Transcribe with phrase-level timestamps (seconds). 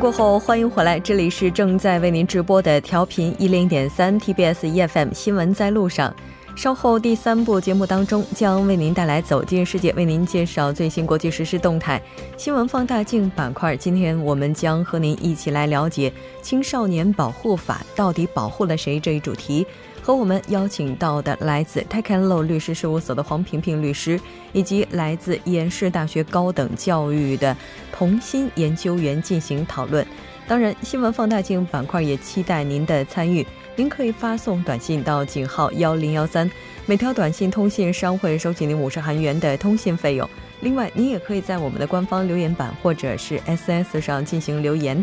[0.00, 6.12] 过后，欢迎回来，这里是正在为您直播的调频一零点三 TBS EFM 新闻在路上。
[6.56, 12.00] 稍后第三部节目当中将为您带来走进世界，为您介绍最新国际时事动态。
[12.38, 16.10] 新闻放大镜板块，今天我们将和您一起来了解
[16.40, 19.66] 青少年保护法到底保护了谁这一主题。
[20.02, 24.20] 和我们邀请到的来自 t e c a n l o 律师事务所的黄平平律师，
[24.52, 27.56] 以及来自延世大学高等教育的
[27.92, 30.04] 童心研究员进行讨论。
[30.48, 33.46] 当然，新闻放大镜板块也期待您的参与。
[33.76, 36.50] 您可以发送短信到井号幺零幺三，
[36.86, 40.28] 每条短信通信商会收取您五十韩元的通信费用。
[40.60, 45.02] 另外，您也可以在我们的官方留言板或者是 SS 上进行留言。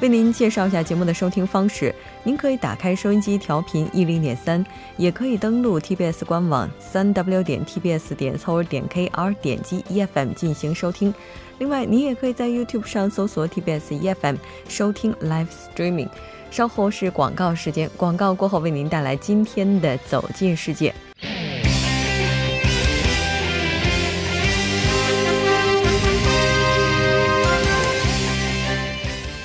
[0.00, 4.64] 为您介绍一下节目的收听方式：您可以打开收音机调频一零点三，
[4.96, 11.12] 也可以登录 TBS 官网三 W 点 TBS 点 c o 点 KR 点击 EFM 进行收听。
[11.58, 14.36] 另外，您也可以在 YouTube 上搜索 TBS EFM
[14.68, 16.08] 收听 Live Streaming。
[16.52, 20.94] 稍后是广告时间，广告过后为您带来今天的走进世界。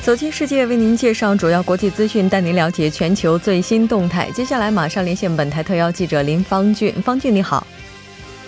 [0.04, 4.30] 走进世界，为您介绍主要国际资讯，带您了解全球最新动态。
[4.32, 6.92] 接下来马上连线本台特邀记者林方俊。
[6.96, 7.66] 方俊你好，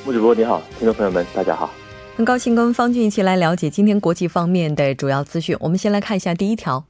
[0.05, 1.73] 穆主播你好，听众朋友们大家好，
[2.17, 5.55] 很高兴跟方俊一起来了解今天国际方面的主要资讯。
[5.61, 6.83] 我们先来看一下第一条。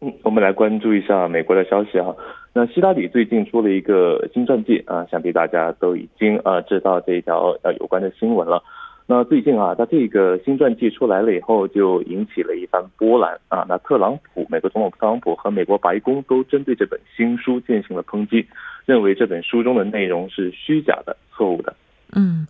[0.00, 2.12] 嗯，我们来关注一下美国的消息哈。
[2.52, 8.60] 那希拉里最近出了一个新传记啊，想必大家都已经呃知道这一条呃有关的新闻了。
[9.06, 13.64] 那最近啊，他这个新传记出来了以后，就引起了一番波澜啊。
[13.68, 18.46] 那特朗普，美国总统特朗普和美国白宫都针对这本新书进行了抨击，
[18.86, 21.76] 认为这本书中的内容是虚假的、错误的。
[22.16, 22.46] 嗯，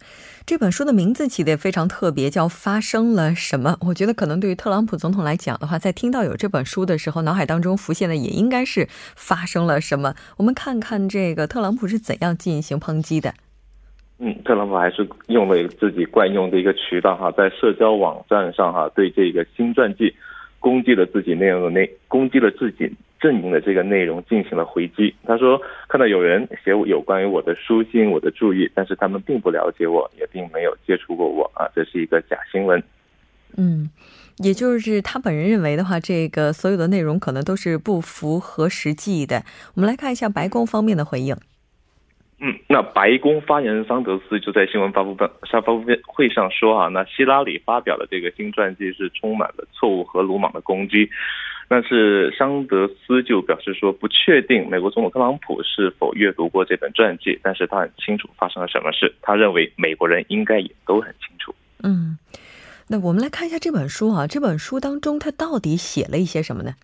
[0.47, 3.73] 这本书的名字起的也非常特别，叫《发生了什么》。
[3.89, 8.87] 我觉得可能对于特朗普总统来讲的话，在听到有这本书的时候，脑海当中浮现的也应该是
[9.17, 10.15] 发生了什么。
[10.37, 13.35] 我们看看这个特朗普是怎样进行抨击的。
[14.19, 20.15] 嗯，特朗普还是用了自己惯用的一个渠道哈，在社交网站上哈，对这个新传记
[20.61, 25.13] 攻击了自己内容的内，攻击了自己阵营的这个内容进行了回击。
[25.25, 32.81] 他说看到有人写有关于我的书信、我的注意，但是他们并不了解我，也并没有接触过我啊，这是一个假新闻。
[33.57, 33.91] 嗯，
[34.39, 39.43] 也就是他本人认为的话，这个所有的内容可能都是不符合实际的。
[39.75, 41.37] 我们来看一下白宫方面的回应。
[42.41, 51.09] 嗯，那白宫发言人桑德斯就在新闻发布会发布会上说啊，那希拉里发表的这个新传记是充满了错误和鲁莽的攻击。
[51.67, 59.15] 但是桑德斯就表示说，不确定美国总统特朗普是否阅读过这本传记，但是他很清楚发生了什么事。
[59.23, 61.55] 他认为美国人应该也都很清楚。
[61.83, 62.19] 嗯，
[62.89, 66.75] 那我们来看一下这本书啊，这本书当中他到底写了一些什么呢？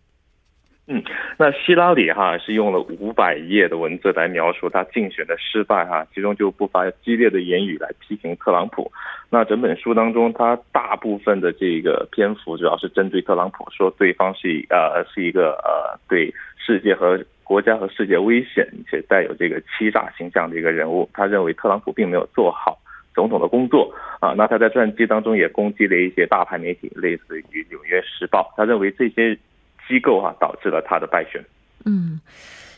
[0.92, 1.00] 嗯，
[1.38, 8.90] 那希拉里哈是用了五百页的文字来描述他竞选的失败哈，其中就不乏激烈的言语来批评特朗普。
[9.30, 21.08] 那整本书当中，他大部分的这个篇幅主要是针对特朗普，说对方是呃是一个呃对世界和国家和世界危险且带有这个欺诈形象的一个人物。
[21.14, 22.76] 他认为特朗普并没有做好
[23.14, 24.34] 总统的工作啊。
[24.36, 28.52] 那他在传记当中也攻击了一些大牌媒体，类似于《纽约时报》。
[28.56, 29.38] 他认为这些。
[29.90, 31.44] 机构啊，导致了他的败选。
[31.84, 32.20] 嗯。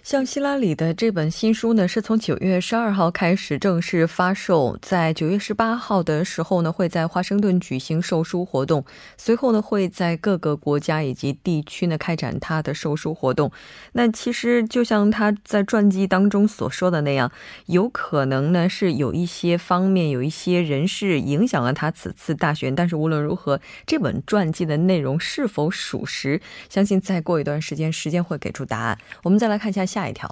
[0.02, 8.84] 像希拉里的这本新书呢，是从九月十二号开始正式发售，在九月十八号的时候呢，会在华盛顿举行售书活动，
[9.16, 13.52] 随后呢，会在各个国家以及地区呢开展他的售书活动。
[13.92, 17.30] 那其实就像他在传记当中所说的那样，
[17.66, 28.98] 有可能呢是有一些方面有一些人士影响了他此次大选，但是无论如何，这本传记的内容是否属实，相信再过一段时间，时间会给出答案。
[29.22, 29.91] 我们再来看一下。
[29.92, 30.26] 下一条，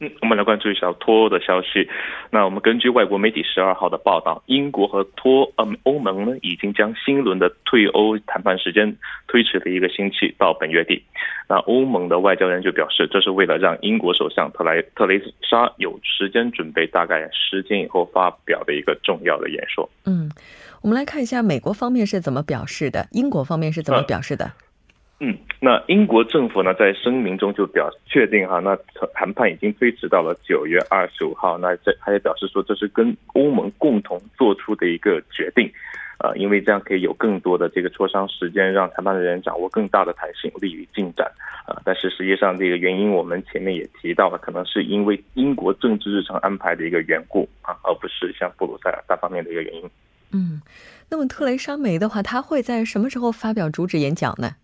[0.00, 1.88] 嗯，我们来关注一下脱欧的消息。
[2.30, 8.96] 那我们根据外国媒体十二号的报道，英国和脱呃欧盟呢，已经将新一轮的退欧谈判时间
[9.26, 11.02] 推迟了一个星期，到本月底。
[11.48, 19.88] 那欧盟的外交人就表示，这是为了让英国首相特莱特雷莎有时间准备，大概十天以后发表的一个重要的演说。
[20.04, 20.30] 嗯，
[20.82, 24.44] 我们来看一下美国方面是怎么表示的，英国方面是怎么表示的。
[24.44, 24.52] 嗯，
[25.18, 28.76] 嗯那英国政府呢，在声明中就表确定哈，那
[29.14, 31.56] 谈判已经推迟到了九月二十五号。
[31.56, 35.72] 那这他也表示说，这是跟欧盟共同做出的一个决定，
[36.18, 41.26] 呃，因为这样可以有更多的这个磋商时间，让谈判的人掌握更大的弹性，利于进展。
[41.66, 49.90] 啊，但是实际上这个原因我们前面也提到了，可能是因为英国政治日程安排的一个缘故啊，而不是像布鲁塞尔大方面的一个原因。
[50.32, 50.60] 嗯，
[51.08, 54.56] 那么特蕾莎梅的话，她会在什么时候发表主旨演讲呢？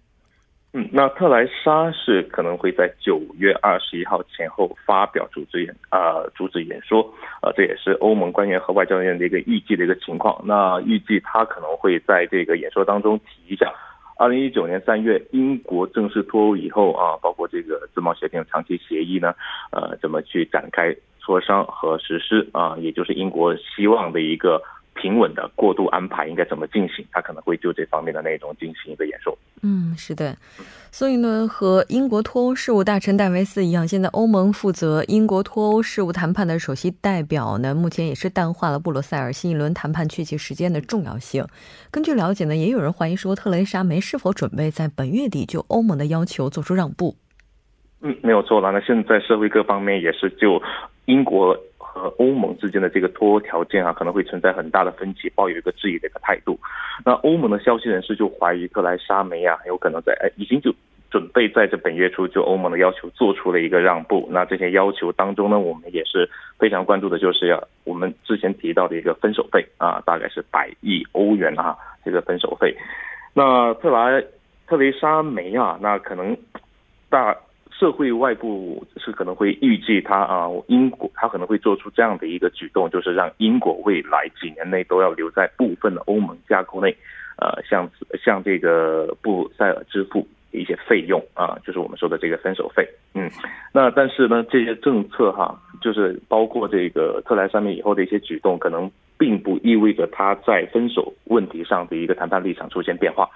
[0.75, 7.03] 嗯，那特莱莎是可能会在九月二十一号前后发表主旨演啊主旨演说，
[7.43, 10.43] 呃，这也是欧盟官员和外交人员的一个预计的一个情况。
[10.47, 13.71] 那预计他可能会在这个演说当中提一下，
[14.17, 19.35] 二零一九年三月英国正式脱欧以后啊，包括这个自贸协定长期协议呢，
[19.73, 24.63] 呃，怎么去展开磋商和实施啊，也就是英国希望的一个。
[24.95, 27.05] 平稳的过渡安排应该怎么进行？
[27.11, 29.37] 他可能会就这方面的内容进行一个演说。
[29.63, 30.37] 嗯，是的。
[30.91, 41.47] 所以呢，和英国脱欧事务大臣戴维斯一样，现在欧盟负责英国脱欧事务谈判的首席代表呢，目前也是淡化了布鲁塞尔新一轮谈判确切时间的重要性。
[41.91, 47.17] 根据了解呢，也有人怀疑说，特蕾莎梅是否准备在本月底就欧盟的要求做出让步？
[48.01, 48.73] 嗯，没有错了。
[48.73, 50.61] 那现在社会各方面也是就
[51.07, 51.57] 英国。
[51.95, 56.59] 和欧盟之间的这个脱欧条件啊，可能会存在很大的分歧，抱有一个质疑的一个态度。
[57.05, 60.75] 那欧盟的消息人士就怀疑特莱莎梅啊，很有可能在哎，已经就
[61.11, 64.27] 准备在这本月初就欧盟的要求做出了一个让步。
[64.31, 66.27] 那这些要求当中呢，我们也是
[66.59, 72.75] 非常关注的，就是要我们之前提到的一个分手费啊，大概是百亿欧元啊，这个分手费。
[73.35, 74.25] 那特莱
[74.67, 76.35] 特雷莎梅啊，那可能
[77.11, 77.37] 大。
[77.79, 86.95] 社会外部是可能会预计他啊，英国他可能会做出这样的一个举动，就是让英国未来几年内都要留在部分的欧盟架构内，
[87.39, 87.91] 呃，向
[88.23, 92.89] 向这个布鲁塞尔支付一些费用啊，就是我们说的这个分手费。
[93.15, 93.29] 嗯，
[93.73, 103.29] 那但是呢，这些政策哈，就是包括这个特莱上面以后的一些举动，可能并不意味着他在分手问题上的一个谈判立场出现变化。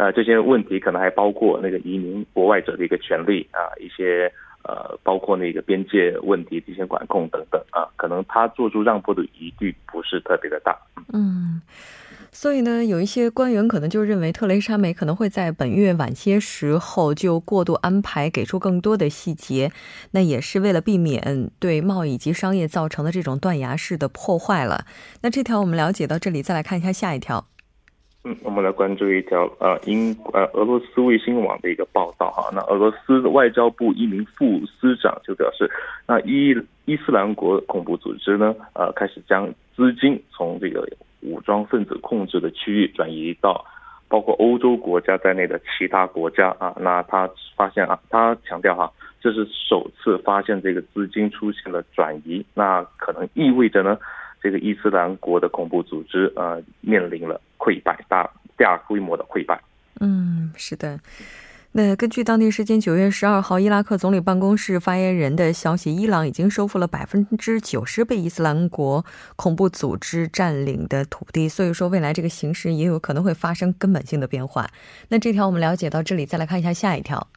[0.00, 4.32] 呃，这些问题可能还包括那个移民国外者的一个权利啊，一些
[4.64, 10.74] 呃，包括那个边界问题、地线管控等等啊，可能他做出让步的疑虑不是特别的大。
[11.12, 11.60] 嗯，
[12.32, 19.70] 所以呢，有一些官员可能就认为特蕾莎梅可能会在本月晚些时候就过度安排，给出更多的细节，
[20.12, 24.86] 那也是为了避免对贸易及商业造成的这种断崖式的破坏了。
[25.20, 27.46] 那这条我们了解到这里，再来看一下下一条。
[28.22, 32.50] 嗯，我们来关注一条呃英呃俄罗斯卫星网的一个报道哈。
[32.52, 35.70] 那俄罗斯外交部一名副司长就表示，
[36.06, 40.86] 那伊伊斯兰国恐怖组织呢，呃开始将资金从这个
[41.22, 43.64] 武装分子控制的区域转移到
[44.06, 46.76] 包括欧洲国家在内的其他国家啊。
[46.78, 47.26] 那他
[47.56, 53.98] 发现啊，他强调哈，这是首次发现这个资金出现了转移，那可能意味着呢。
[54.42, 59.60] 这个伊斯兰国的恐怖组织呃面临了溃败，大大规模的溃败。
[60.00, 60.98] 嗯，是的。
[61.72, 69.04] 那根据当地时间九月十二号伊拉克总理办公室发言人的消息，伊朗已经收复了百分之九十被伊斯兰国
[69.36, 74.66] 恐怖组织占领的土地，所以说未来这个形势也有可能会发生根本性的变化。
[75.10, 77.28] 那这条我们了解到这里，再来看一下下一条。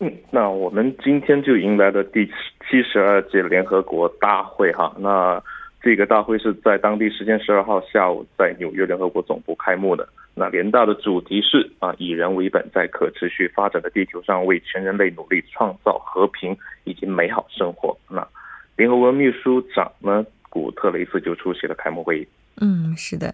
[0.00, 5.42] 嗯，那我们今天就迎来了第七十二届联合国大会哈，那。
[5.88, 10.06] 这个大会是在当地时间十二号下午在纽约联合国总部开幕的。
[10.34, 16.54] 那联大的主题是啊，以人为本，在可持续发展的地球上为全人类努力创造和平
[16.84, 17.96] 以及美好生活。
[18.10, 18.28] 那
[18.76, 22.28] 联合国秘书长呢，古特雷斯就出席了开幕会议。
[22.60, 23.32] 嗯，是的。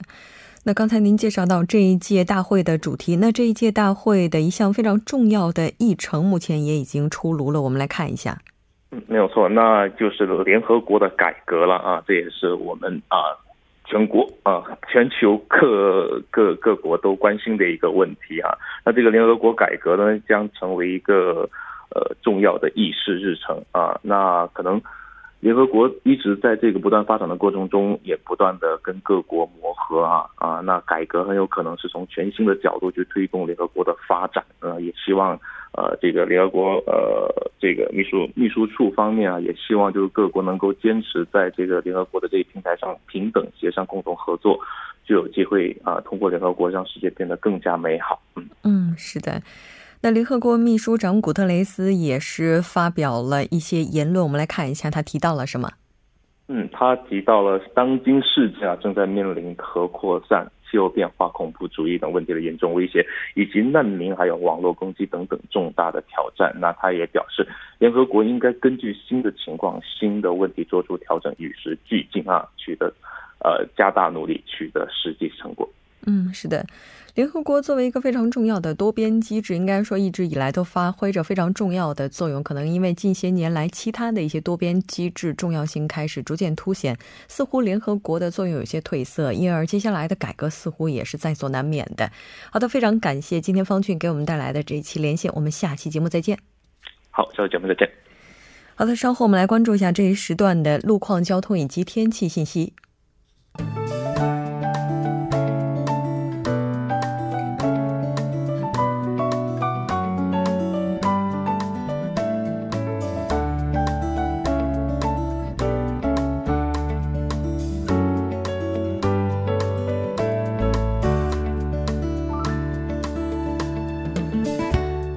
[0.63, 7.63] 那刚才您介绍到这一届大会的主题，那这一届大会的一项非常重要的议程，目前也已经出炉了。
[7.63, 8.39] 我们来看一下。
[9.07, 12.03] 没有错，那就是联合国的改革了啊！
[12.07, 13.19] 这也是我们啊
[13.85, 18.57] 全国啊全球各各各国都关心的一个问题啊。
[18.85, 21.49] 那这个联合国改革呢，将成为一个
[21.91, 23.99] 呃重要的议事日程啊。
[24.03, 24.81] 那可能。
[25.41, 35.39] 联合国一直在这个不断发展的过程中，也不断的跟各国磨合啊啊，那改革很有可能是从全新的角度去推动联合国的发展，啊，也希望
[35.77, 44.59] 呃这个联合国呃这个秘书秘书处方面啊，也希望就是各国能够坚持在这个联合国的这一平台上平等协商共同合作，
[45.05, 48.23] 就有机会啊通过联合国让世界变得更加美好。
[48.37, 49.43] 嗯嗯，是的。
[50.03, 55.71] 那联合国秘书长古特雷斯也是发表了一些言论，我们来看一下他提到了什么。
[56.47, 66.53] 嗯，他提到了当今世界啊正在面临核扩散、气候变化、恐怖主义等问题的严重威胁，以及难民还有网络攻击等等重大的挑战。
[66.59, 67.47] 那他也表示，
[67.79, 72.93] 联合国应该根据新的情况、新的问题做出调整，与时俱进啊，取得
[73.39, 75.69] 呃加大努力，取得实际成果。
[76.07, 76.67] 嗯，是的。
[77.15, 82.43] 联合国作为一个非常重要的多边机制，应该说一直以来都发挥着非常重要的作用。
[82.43, 92.11] 可能因为近些年来其他的一些多边机制重要性开始逐渐凸显，似乎联合国的作用有些褪色，因而接下来的改革似乎也是在所难免的。
[92.51, 96.37] 好的，非常感谢今天方俊给我们带来的这一期连线，我们下期节目再见。
[97.11, 97.89] 好，下期节目再见。
[98.75, 102.73] 好的，稍后我们来关注一下这一时段的路况、交通以及天气信息。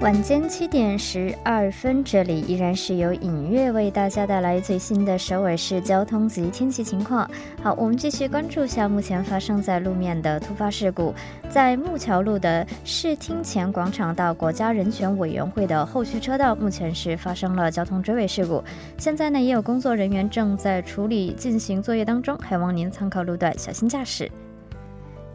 [0.08, 7.30] 晚间七点十二分，这里依然是由影月为大家带来最新的首尔市交通及天气情况。
[7.62, 11.14] 好，我们继续关注下目前发生在路面的突发事故。
[11.50, 18.64] 在木桥路的视听前广场到国家人权委员会的后续车道，目前是发生了交通追尾事故。
[18.98, 24.32] 现在呢，也有工作人员正在处理进行作业当中，还望您参考路段，小心驾驶。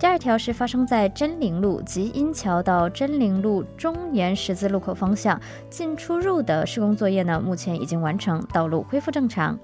[0.03, 5.41] 第二条是发生在真灵路吉阴桥到真灵路中沿十字路口方向
[5.71, 9.57] 进出入的施工作业呢，目前已经完成，道路恢复正常。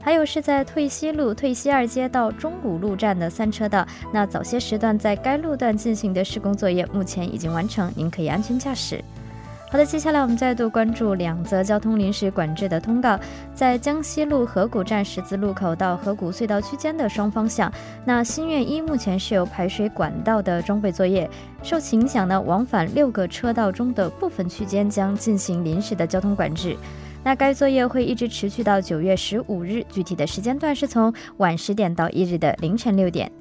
[0.00, 9.02] 还有是在退西路退西二街到中古路站的三车道，那早些时段在该路段进行的施工作业目前已经完成，您可以安全驾驶。
[9.72, 13.18] 好的，接下来我们再度关注两则交通临时管制的通告。
[13.54, 17.72] 在江西路河谷站十字路口到河谷隧道区间的双方向，
[18.04, 21.26] 那新月一目前是有排水管道的装备作业，
[21.62, 26.76] 受其影响呢，往返六个车道中的部分区间将进行临时的交通管制。
[27.24, 33.32] 那该作业会一直持续到九月十五日，具体的时间段是从晚十点到一日的凌晨六点。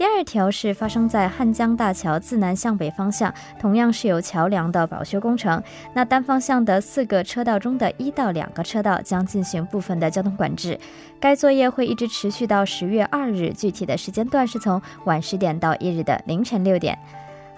[0.00, 5.62] 第二条是发生在汉江大桥自南向北方向，同样是有桥梁的保修工程。
[5.92, 10.80] 那单方向的四个车道中的一到两个车道将进行部分的交通管制。
[11.20, 16.98] 该作业会一直持续到十月二日，具体的时间段是从晚十点到一日的凌晨六点。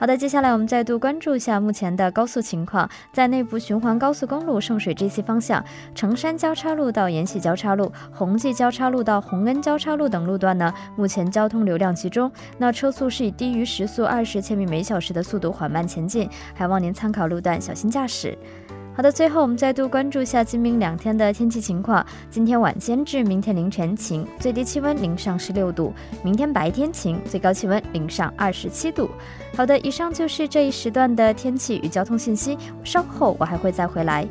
[0.02, 2.90] 好的，接下来我们再度关注一下目前的高速情况。
[3.12, 12.28] 在内部循环高速公路圣水 G C 方向，城山交叉路到延禧交叉路、宏济交叉路到洪恩交叉路等路段呢，目前交通流量集中，
[12.58, 18.36] 那车速是以低于时速二十千米每小时的速度缓慢前进，还望您参考路段，小心驾驶。
[18.94, 22.04] 好的，最后我们再度关注一下今明两天的天气情况。
[22.30, 29.08] 今天晚间至明天凌晨晴，最低气温零上十六度；明天白天晴，最高气温零上二十七度。
[29.56, 32.58] 好的，以上就是这一时段的天气与交通信息。
[32.84, 34.28] 稍后我还会再回来。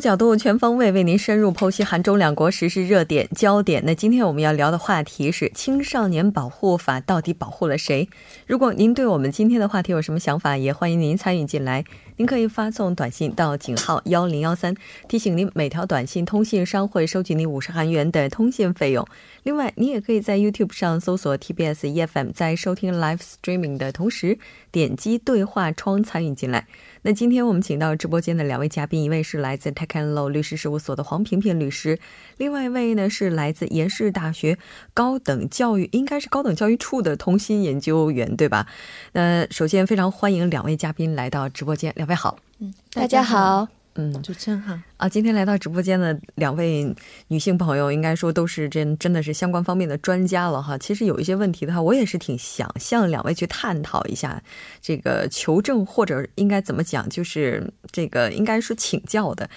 [0.00, 3.82] 角度、全方位为您深入剖析韩中两国实时热点焦点。
[3.84, 8.08] 那今天我们要聊的话题是青少年保护法到底保护了谁？
[8.46, 11.84] 如果您对我们今天的话题有什么想法，也欢迎您参与进来。
[12.16, 14.74] 您可以发送短信到井号幺零幺三，
[15.08, 19.06] 提醒您每条短信通信商会收取您五十韩元的通信费用。
[19.44, 24.36] 另外，您也可以在 YouTube 上搜索 TBS EFM，在收听 Live Streaming 的同时
[24.72, 26.66] 点击对话窗参与进来。
[27.08, 31.98] 那今天我们请到直播间的两位嘉宾，一位是来自 Tech and Law 律师事务所的黄萍萍律师，
[32.36, 34.58] 另外一位呢是来自延世大学
[34.92, 38.66] 高等教育，应该是高等教育处的童心研究员，对吧？
[39.12, 44.78] 那首先非常欢迎两位嘉宾来到直播间，两位好，嗯，大家好，嗯，主持人好。
[44.98, 46.92] 啊，今天来到直播间的两位
[47.28, 50.76] 女性朋友，应该说都是真真的是相关方面的专家了哈。
[50.76, 54.42] 其实有一些问题的话，我也是挺想向两位去探讨一下，
[54.82, 59.48] 这个求证或者应该怎么讲，就是这个应该说请教的。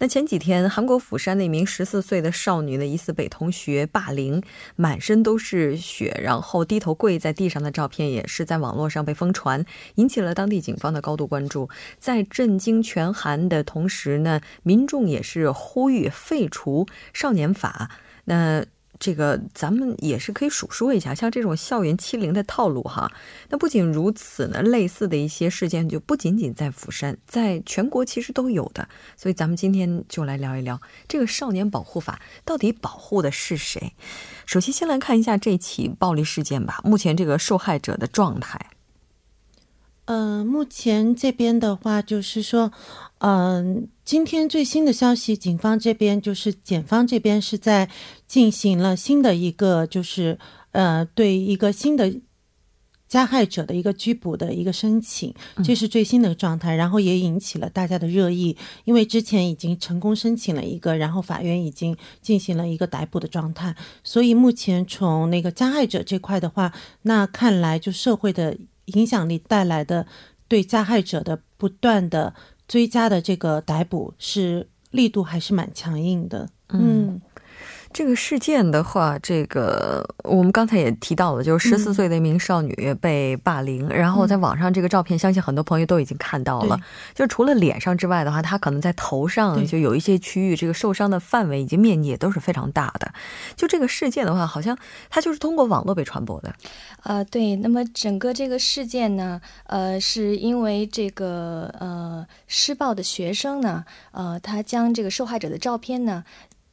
[0.00, 4.42] 那前几天，韩国釜山那名十四岁的少女呢，疑似被同学霸凌，
[4.76, 9.64] 满身都是血，然后低头跪在地上的照片，也是在网络上被疯传，
[9.94, 11.70] 引起了当地警方的高度关注。
[11.98, 17.90] 在震惊全韩的同时呢，民众也是呼吁废除少年法。
[18.24, 18.64] 那
[18.98, 23.10] 这个咱们也是可以数说一下，像这种校园欺凌的套路哈。
[23.48, 28.86] 那不仅如此呢，类似的一些事件就不仅仅在釜山，在全国其实都有的。
[29.16, 30.78] 所以咱们今天就来聊一聊
[31.08, 33.94] 这个少年保护法到底保护的是谁。
[34.44, 36.80] 首先，先来看一下这起暴力事件吧。
[36.84, 38.66] 目前这个受害者的状态。
[40.06, 42.72] 呃，目前这边的话就是说，
[43.18, 47.88] 嗯，今天最新的消息，警方这边就是检方这边是在
[48.26, 50.38] 进行了新的一个，就是
[50.72, 52.12] 呃，对一个新的
[53.06, 55.32] 加害者的一个拘捕的一个申请，
[55.64, 68.56] 这是最新的状态，然后也引起了大家的热议，因为之前已经成功申请了一个，然后法院已经进行了一个逮捕的状态，所以目前从那个加害者这块的话，那看来就社会的
[68.86, 70.06] 影响力带来的
[70.48, 72.34] 对加害者的不断的
[72.66, 77.20] 追加的这个逮捕是力度还是蛮强硬的，嗯。
[77.92, 86.78] 这个事件的话，这个我们刚才也提到了，就是十四岁的一名少女被霸凌，然后在网上这个照片，相信很多朋友都已经看到了。
[87.14, 93.12] 就除了脸上之外的话，她可能在头上就有一些区域，这个受伤的范围以及面积也都是非常大的。
[93.56, 94.78] 就这个事件的话，好像
[95.10, 96.54] 它就是通过网络被传播的。
[97.02, 97.56] 呃，对。
[97.56, 106.22] 那么整个这个事件呢，呃，是因为这个呃施暴的学生呢，呃，他将这个受害者的照片呢。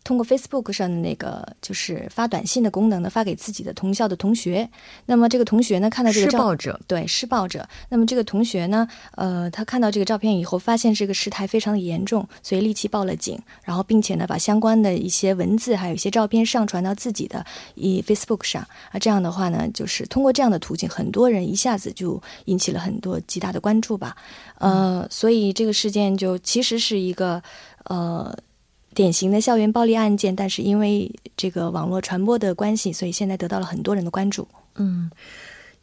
[0.07, 4.69] 通过 Facebook 上的那个就是发短信的功能呢，发给自己的同校的同学。
[5.05, 7.67] 那么这个同学呢，看到这个施暴者，对施暴者。
[7.89, 13.37] 那么这个同学呢，呃，他看到这个照片以后，发现这个事态非常的严重，所以立即报了警。
[13.65, 17.45] 然后并且呢，把相关的一些文字还有一些照片上传到自己的
[17.75, 18.65] 一 Facebook 上。
[18.93, 24.15] 啊，这样的话呢，就是通过这样的途径，很多人一下子就引起了很多极大的关注吧。
[24.59, 27.43] 呃，所以这个事件就其实是一个
[27.83, 28.33] 呃。
[28.97, 34.47] 典型的校园暴力案件，但是因为这个网络传播的关系，所以现在得到了很多人的关注。
[34.73, 35.11] 嗯。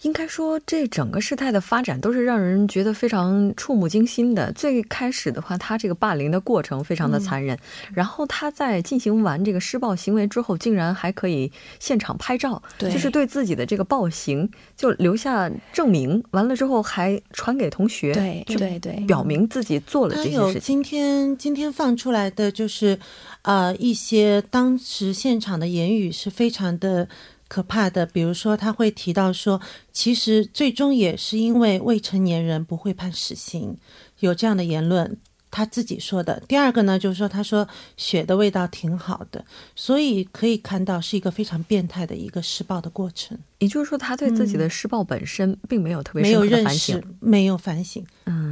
[0.02, 4.52] 应该说，这整个事态的发展都是让人觉得非常触目惊心的。
[4.52, 7.58] 最开始的话，他这个霸凌的过程非常的残忍，
[7.94, 16.22] 然后他在进行完这个施暴行为之后，竟然还可以现场拍照，就是对自己的这个暴行就留下证明。
[16.32, 20.60] 完了之后还传给同学，对对对，表明自己做了这些事情。
[20.60, 22.98] 今天今天放出来的就是，
[23.40, 27.08] 呃，一些当时现场的言语是非常的。
[27.54, 29.60] 可怕的，比如说他会提到说，
[29.92, 33.76] 其实最终也是因为未成年人不会判死刑，
[34.18, 35.16] 有这样的言论。
[35.52, 36.42] 他自己说的。
[36.48, 39.44] 第二个呢，就是说，他说血的味道挺好的，
[39.76, 43.38] 所以可以看到是一个非常变态的一个施暴的过程。
[43.60, 48.04] 也就是说，他对自己的施暴本身并没有特别深刻的反省，没有反省。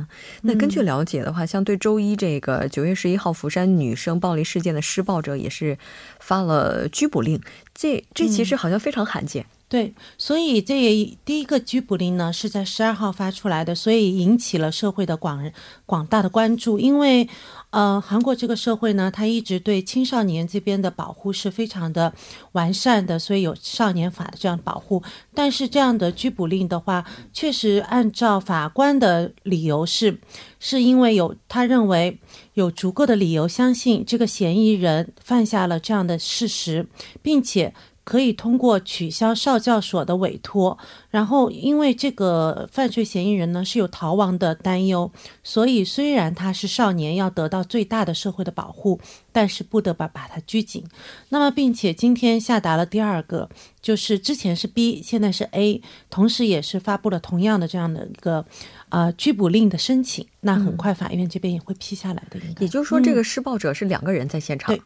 [0.02, 0.08] 嗯，
[0.42, 5.78] 那根据了解的话，像对周一这个九月十一号釜山女生暴力事件的施暴者，也是
[6.20, 7.40] 发了拘捕令。
[7.74, 9.46] 这这其实好像非常罕见。
[9.72, 15.50] 对，所以这第一个拘捕令呢是在十二号发出来的，所以引起了社会的广
[15.86, 16.78] 广大的关注。
[16.78, 17.26] 因为，
[17.70, 22.12] 呃，韩国这个社会呢，它一直对青少年这边的保护是非常的
[22.52, 25.02] 完善的，所以有少年法的这样保护。
[25.34, 30.20] 但是这样的拘捕令的话，确实按照法官的理由是，
[30.60, 32.20] 是因为有他认为
[32.52, 36.86] 有足够的理由相信这个嫌疑人犯下了这样的事实，
[37.22, 37.72] 并且。
[38.04, 40.76] 可以通过取消少教所的委托，
[41.10, 45.10] 然后因为这个犯罪嫌疑人呢是有逃亡的担忧，
[45.44, 50.84] 所以虽然他是少年，要得到最大的社会的保护，但是不得把把他拘禁。
[51.28, 53.48] 那么，并且今天下达了第二个，
[53.80, 58.44] 就是之前是 B，现在是 A，同时也是发布了同样的这样的一个
[58.88, 60.26] 呃拘捕令的申请。
[60.40, 62.62] 那很快法院这边也会批下来的，应该。
[62.62, 64.74] 也就是说，这个施暴者是两个人在现场。
[64.74, 64.80] 嗯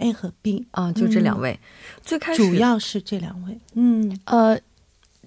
[0.00, 1.58] ，A 和 B 啊，就这两位，
[2.02, 4.18] 最开始主要是这两位，嗯。
[4.24, 4.58] 呃，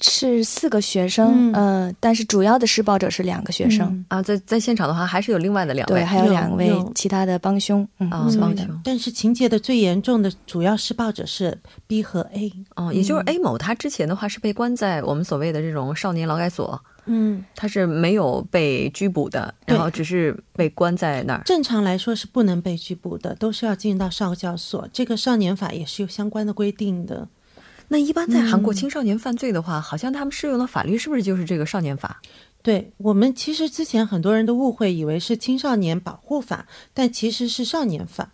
[0.01, 8.65] 是四个学生，呃，但是主要的施暴者是两个学生啊，在在现场的话，还是有另外的两位，对，还有两位其他的帮凶啊，帮凶。
[8.81, 16.81] 但是情节的最严重的主要施暴者是 B 和 A，哦，也就是 A 某，他之前的话是被关在我们所谓的这种少年劳改所。
[17.11, 21.41] 嗯，他是没有被拘捕的，然后只是被关在那儿。
[21.43, 24.87] 正常来说是不能被拘捕的，都是要进到少教所。
[24.93, 27.27] 这个少年法也是有相关的规定的。
[27.87, 32.21] 那一般在韩国青少年犯罪的话，好像他们适用的法律是不是就是这个少年法？
[32.61, 38.31] 对我们其实之前很多人都误会，以为是青少年保护法，但其实是少年法。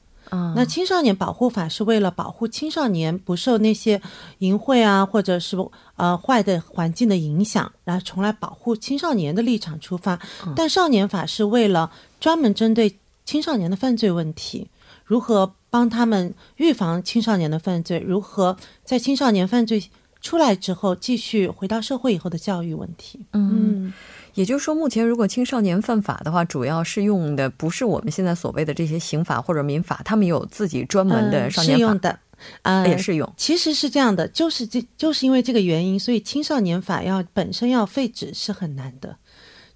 [0.55, 4.01] 那青少年保护法是为了保护青少年不受那些
[4.39, 5.55] 淫秽啊，或者是
[5.95, 10.19] 呃坏的环境的影响，然后从来保护青少年的立场出发。
[10.55, 14.67] 但少年法是为了专门针对青少年的犯罪问题，
[15.05, 19.83] 如何帮他们预防青少年的犯罪，如何在青少年犯罪
[20.21, 23.19] 出来之后继续回到社会以后的教育问题。
[23.33, 23.93] 嗯。
[24.35, 32.19] 也就是说，目前如果青少年犯法的话，主要是用的不是我们现在所谓的这些刑法或者民法，他们有自己专门的少年法的，
[32.61, 33.33] 啊，也适用。
[33.35, 39.17] 其实是这样的，就是这就是因为这个原因，所以青少年法要本身要废止是很难的，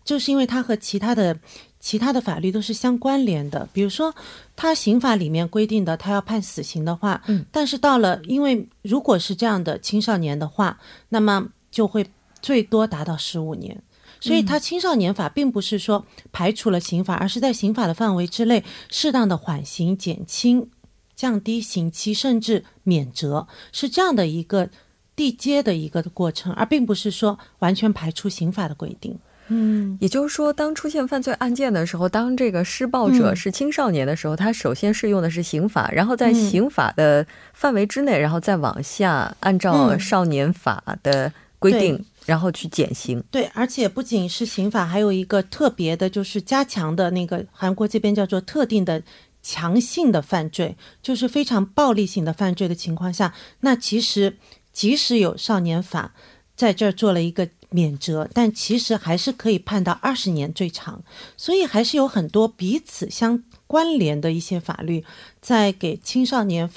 [0.04, 1.38] 就是因为它和其他的
[1.80, 3.67] 其他的法律都是相关联的。
[3.72, 4.13] 比如说，
[4.56, 12.06] 他刑法里面规定的，他要判死刑的话，嗯，但是到了，因为如果是这样的青少年的话，那么就会。
[12.41, 13.84] 最多达到十五年。
[14.20, 20.70] 所以，他青少年法并不是说排除了刑法，而是在刑法的范围之内，适当的缓刑、减轻、
[21.16, 24.70] 降低刑期，甚至免责，是这样的一个
[25.16, 29.18] 递阶的一个过程，而并不是说完全排除刑法的规定。
[29.52, 43.24] 嗯，也就是说，当出现犯罪案件的时候，当这个施暴者是青少年的时候，他首先适用的是刑法，然后在刑法的范围之内，然后再往下按照少年法的规定，然后去减刑。
[43.32, 49.02] 对，而且不仅是刑法，还有一个特别的，就是加强的那个韩国这边叫做特定的
[49.42, 54.38] 强性的犯罪，就是非常暴力性的犯罪的情况下，那其实
[54.72, 56.13] 即使有少年法
[56.56, 57.50] 在这儿做了一个。
[57.72, 61.04] 免责，但其实还是可以判到二十年最长，
[61.38, 65.06] 所以还是有很多彼此相关联的一些法律，
[65.39, 66.68] 在给青少年、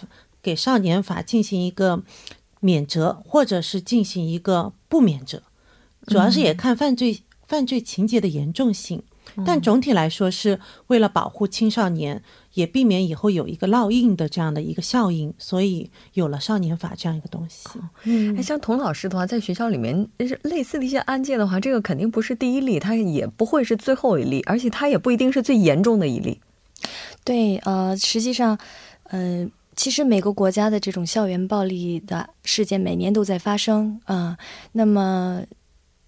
[0.43, 2.03] 给少年法进行一个
[2.63, 5.43] 免责，或者是进行一个不免责，
[6.07, 9.03] 主要是也看犯罪犯罪情节的严重性。
[9.47, 12.23] 但总体来说，是为了保护青少年，
[12.55, 17.69] 也避免以后有一个烙印的这样的一个效应，所以有了少年法这样一个东西。
[18.05, 20.07] 嗯，哎，像童老师的话，在学校里面
[20.43, 26.41] 类似的一些案件的话，这个肯定不是第一例，它也不会是最后一例，而且它也不一定是最严重的一例。
[27.25, 28.59] 对，呃，实际上，
[29.05, 34.37] 嗯，其实每个国家的这种校园暴力的事件每年都在发生啊，
[34.73, 35.43] 那么。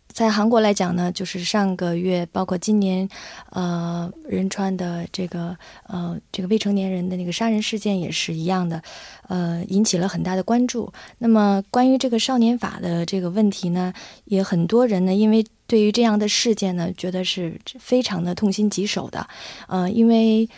[0.07, 3.09] 在韩国来讲呢，就是上个月，包括今年，
[3.51, 5.57] 呃，仁川的这个
[5.89, 8.81] 呃这个未成年人的那个杀人事件也是一样的，
[9.27, 10.93] 呃，引起了很大的关注。
[11.19, 13.93] 那么关于这个少年法的这个问题呢，
[14.27, 19.27] 也很多人呢，因为对于这样的事件呢，觉得是非常的痛心疾首的，
[19.67, 20.49] 呃，因为。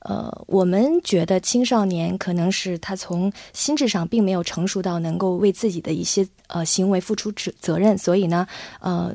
[0.00, 8.46] 呃，我们觉得青少年可能是他从心智上并没有成熟到能够为自己的一些呃行为付出责责任，所以呢，
[8.80, 9.14] 呃，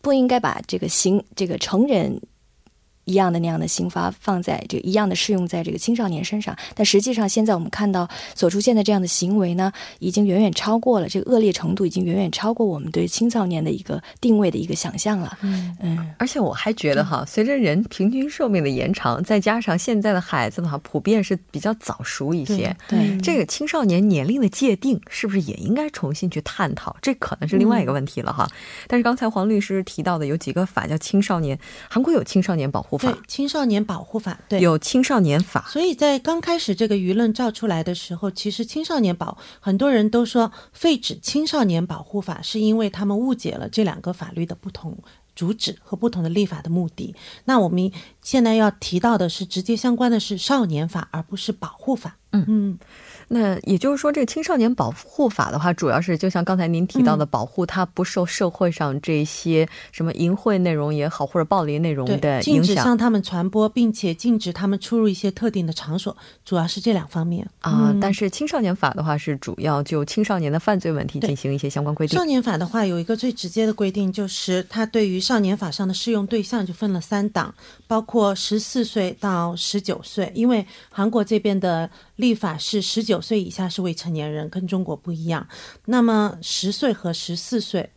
[0.00, 2.20] 不应该把这个行这个成人。
[3.08, 15.38] 一样的那样的刑罚放在这一样的适用在这个青少年身上，但实际上现在我们看到所出现的这样的行为呢，已经远远超过了这个恶劣程度，已经远远超过我们对青少年的一个定位的一个想象了。
[15.40, 22.76] 嗯嗯，而且我还觉得哈，随着人平均寿命的延长，再加上现在的孩子的话，普遍是比较早熟一些。
[22.88, 26.94] 对这个青少年年龄的界定，是不是也应该重新去探讨？
[27.00, 28.46] 这可能是另外一个问题了哈。
[28.86, 32.97] 但是刚才黄律师提到的有几个法叫青少年，韩国有青少年保护。
[32.98, 44.96] 对青少年保护法，对有青少年法，所以在刚开始这个舆论造出来的时候，其实青少年保很多人都说废止青少年保护法，是因为他们误解了这两个法律的不同
[45.34, 47.14] 主旨和不同的立法的目的。
[47.44, 47.90] 那我们
[48.22, 52.16] 现在要提到的是直接相关的是少年法，而不是保护法。
[52.32, 52.78] 嗯嗯。
[53.28, 67.94] 那也就是说，这个青少年保护法的话，主要是就像刚才您提到的，保护他不受社会上这些什么淫秽内容也好，或者暴力内容的影响，禁止向他们传播，并且禁止他们出入一些特定的场所，主要是这两方面啊。
[68.00, 72.18] 但是青少年法的话，是主要就青少年的犯罪问题进行一些相关规定。
[72.18, 77.54] 少年法的话，有一个最直接的规定，就是它对于少年法上的适用对象就分了三档，
[77.86, 81.90] 包括十四岁到十九岁，因为韩国这边的。
[82.18, 85.46] 立法是十九岁以下是未成年人，跟中国不一样。
[85.86, 87.90] 那么十岁和十四岁，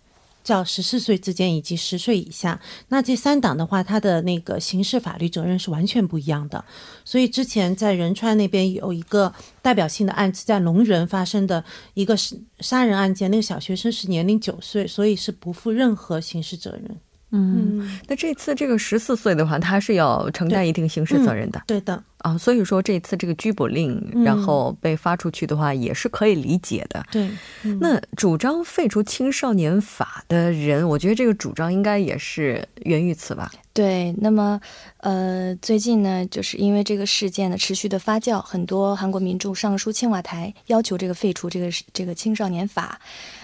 [0.43, 6.63] 叫十四岁之间以及十岁以下，那这三档的话，它的那个刑事法律责任是完全不一样的。
[7.03, 11.63] 所以之前在仁川那边有一个代表性的案子，在龙仁发生的
[11.95, 12.15] 一个
[12.59, 16.95] 杀人案件，那个小学生是年龄九岁，所以是不负任何刑事责任。
[17.31, 21.61] 嗯，那这次这个十四岁的话，他是要承担一定刑事责任的。
[21.65, 22.03] 对的。
[22.19, 27.03] 啊，所以说这次这个拘捕令，然后被发出去的话，也是可以理解的。
[27.11, 27.31] 对，
[27.79, 33.51] 那主张废除青少年法的人，我觉得这个主张应该也是源于此吧。
[33.73, 34.59] 对，那么，
[34.97, 42.99] 呃，最近呢，就是因为这个事件的持续的发酵，很多韩国民众上书青瓦台，要求这个废除这个这个青少年法。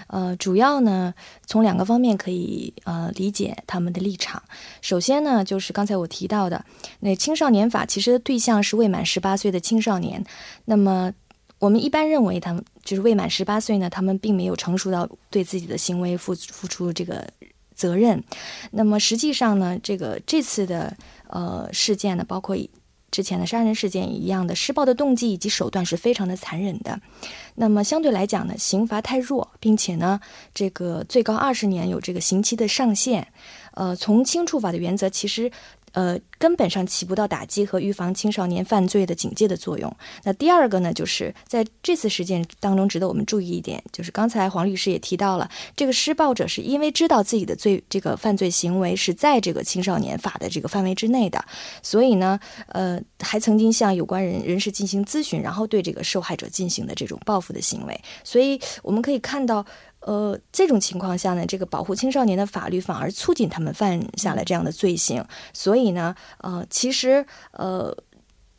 [0.08, 1.14] 呃，主要呢，
[1.46, 4.42] 从两个方面可以呃理解他们的立场。
[4.82, 6.62] 首先呢，就是刚才我提到的，
[7.00, 10.22] 那青少年法其实的对象是未满十八岁的青少年。
[10.66, 11.10] 那么，
[11.58, 17.26] 我们一般认为他们就是未满十八岁呢，他们并没有成熟到对自己的行为付付出这个。
[17.78, 18.22] 责任，
[18.72, 20.96] 那么实际上呢，这个这次的
[21.28, 22.56] 呃事件呢，包括
[23.12, 27.00] 之前的杀人事件一样的施暴的动机以及手段是非常的残忍的。
[27.54, 30.20] 那么相对来讲呢，刑罚太弱，并且呢，
[30.52, 33.28] 这个最高二十年有这个刑期的上限。
[33.74, 35.48] 呃，从轻处罚的原则，其实
[35.92, 39.94] 呃，根本上起不到打击和预防青少年犯罪的警戒的作用。
[40.24, 51.44] 那第二个呢，就是在这次事件当中，值得我们注意一点，就是刚才黄律师也提到了，这个施暴者是因为知道自己的罪这个犯罪行为是在这个青少年法的这个范围之内的，
[51.82, 58.00] 所以呢，呃，还曾经向有关人人士进行咨询，然后对这个受害者进行的这种报复的行为。
[58.22, 59.64] 所以我们可以看到。
[60.00, 65.24] 呃，这种情况下呢，这个保护青少年的法律反而促进他们犯下了这样的罪行。
[65.52, 67.96] 所以呢，呃，其实呃，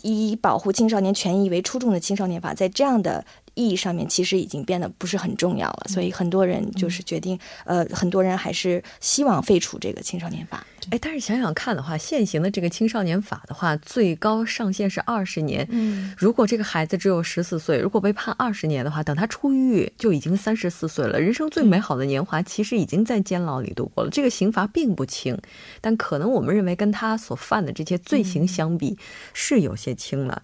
[0.02, 3.26] 以保护青少年权益为初衷的青少年法，在这样的。
[3.60, 10.66] 意义上面其实已经变得不是很重要了，所以很多人就是决定，呃，很多人还是希望废除这个青少年法。
[10.92, 15.68] 哎，但是想想看的话，现行的这个青少年法的话，最高上限是二十年。
[15.70, 24.10] 嗯，如果这个孩子只有十四岁，如果被判二十年的话，等他出狱就已经三十四岁了，人生最美好的年华其实已经在监牢里度过了。
[24.10, 25.38] 这个刑罚并不轻，
[25.82, 28.98] 但可能我们认为跟他所犯的这些罪行相比，
[29.34, 30.42] 是有些轻了。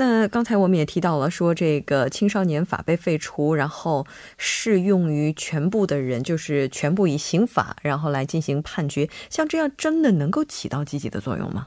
[0.00, 4.06] 那刚才我们也提到了，说这个青少年法被废除，然后
[4.38, 11.66] 适用于全部的人，就是全部以刑法然后来进行判决，像这样真的能够起到积极的作用吗？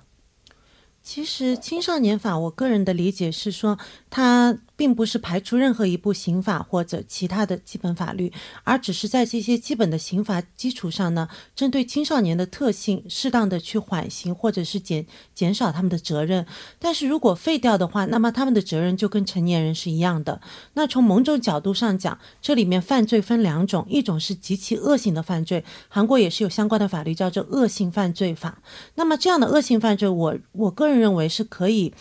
[1.04, 3.78] 其实青少年法，我个人的理解是说
[4.10, 4.58] 它。
[4.76, 8.32] 并不是排除任何一部刑法或者其他的基本法律，
[8.64, 15.06] 而只是在这些基本的刑法基础上呢，针对青少年的特性，适当的去缓刑或者是减
[15.36, 16.46] 减少他们的责任。
[16.80, 20.42] 但是如果废掉的话，那么他们的责任就跟成年人是一样的。
[20.74, 28.58] 那从某种角度上讲，这里面犯罪分两种，一种是极其恶性的犯罪，韩国也是有相关的法律叫做恶性犯罪法。
[28.96, 31.94] 那么这样的恶性犯罪，我我个人认为是可以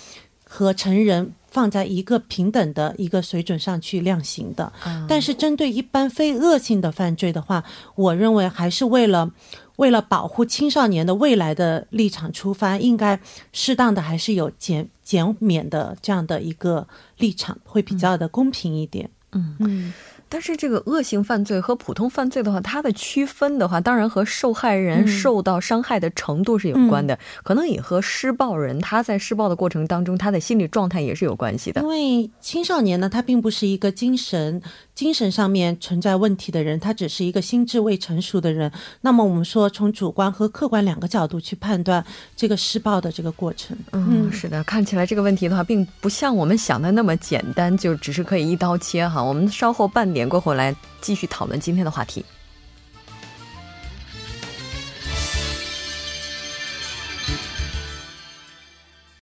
[0.44, 1.34] 和成人。
[1.52, 4.72] 放在一个平等的一个水准上去量刑的，
[5.06, 7.62] 但是针对一般非恶性的犯罪的话，
[7.94, 9.30] 我认为还是为了
[9.76, 13.20] 为了保护青少年的未来的立场出发，应该
[13.52, 16.88] 适当的还是有减减免的这样的一个
[17.18, 19.10] 立场，会比较的公平一点。
[19.32, 19.92] 嗯嗯。
[20.32, 31.82] 但是这个恶性犯罪和普通犯罪的话，它的区分的话，当然和受害人受到伤害的程度是有关的，可能也和施暴人他在施暴的过程当中他的心理状态也是有关系的。
[31.82, 34.62] 因为青少年呢，他并不是一个精神
[34.94, 38.70] 精神上面存在问题的人，他只是一个心智未成熟的人。
[39.02, 43.76] 那么我们说，从主观和客观两个角度去判断这个施暴的这个过程。
[43.92, 49.22] 嗯，是的，看起来这个问题的话，并不像我们想的那么简单，就只是可以一刀切哈。
[49.22, 50.22] 我们稍后半点。
[50.32, 52.24] 过后来继续讨论今天的话题。